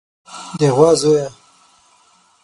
[0.59, 1.27] د غوا زويه.